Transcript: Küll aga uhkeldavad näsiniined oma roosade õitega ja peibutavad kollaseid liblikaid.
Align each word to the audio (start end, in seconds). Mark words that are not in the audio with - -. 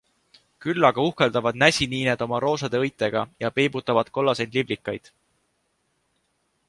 Küll 0.65 0.87
aga 0.87 1.03
uhkeldavad 1.09 1.59
näsiniined 1.63 2.23
oma 2.27 2.39
roosade 2.45 2.81
õitega 2.85 3.23
ja 3.45 3.53
peibutavad 3.59 4.13
kollaseid 4.19 4.59
liblikaid. 4.59 5.13